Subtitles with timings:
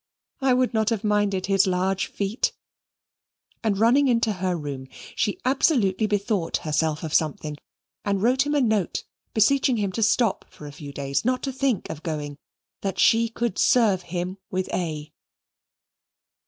[0.39, 2.53] I would not have minded his large feet";
[3.63, 7.57] and running into her room, she absolutely bethought herself of something,
[8.03, 9.03] and wrote him a note,
[9.35, 12.37] beseeching him to stop for a few days not to think of going and
[12.81, 15.13] that she could serve him with A.